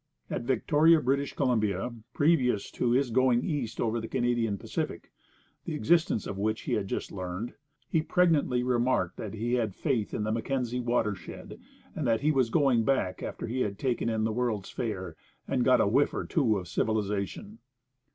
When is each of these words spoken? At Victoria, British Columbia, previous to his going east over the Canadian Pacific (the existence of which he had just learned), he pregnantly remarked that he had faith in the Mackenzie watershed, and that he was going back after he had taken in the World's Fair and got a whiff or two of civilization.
At 0.31 0.41
Victoria, 0.45 0.99
British 0.99 1.33
Columbia, 1.35 1.93
previous 2.11 2.71
to 2.71 2.89
his 2.89 3.11
going 3.11 3.43
east 3.45 3.79
over 3.79 4.01
the 4.01 4.07
Canadian 4.07 4.57
Pacific 4.57 5.11
(the 5.65 5.75
existence 5.75 6.25
of 6.25 6.39
which 6.39 6.61
he 6.61 6.73
had 6.73 6.87
just 6.87 7.11
learned), 7.11 7.53
he 7.87 8.01
pregnantly 8.01 8.63
remarked 8.63 9.17
that 9.17 9.35
he 9.35 9.53
had 9.53 9.75
faith 9.75 10.11
in 10.11 10.23
the 10.23 10.31
Mackenzie 10.31 10.79
watershed, 10.79 11.59
and 11.95 12.07
that 12.07 12.21
he 12.21 12.31
was 12.31 12.49
going 12.49 12.83
back 12.83 13.21
after 13.21 13.45
he 13.45 13.61
had 13.61 13.77
taken 13.77 14.09
in 14.09 14.23
the 14.23 14.31
World's 14.33 14.71
Fair 14.71 15.15
and 15.47 15.63
got 15.63 15.79
a 15.79 15.85
whiff 15.85 16.15
or 16.15 16.25
two 16.25 16.57
of 16.57 16.67
civilization. 16.67 17.59